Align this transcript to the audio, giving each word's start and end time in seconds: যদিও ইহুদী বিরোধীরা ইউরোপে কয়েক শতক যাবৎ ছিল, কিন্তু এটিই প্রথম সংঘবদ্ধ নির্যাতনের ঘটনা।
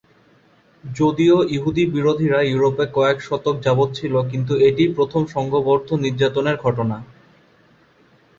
যদিও 0.83 1.37
ইহুদী 1.49 1.83
বিরোধীরা 1.95 2.39
ইউরোপে 2.43 2.85
কয়েক 2.93 3.17
শতক 3.27 3.55
যাবৎ 3.65 3.89
ছিল, 3.95 4.13
কিন্তু 4.31 4.53
এটিই 4.67 4.89
প্রথম 4.97 5.21
সংঘবদ্ধ 5.35 5.89
নির্যাতনের 6.03 6.57
ঘটনা। 6.57 6.97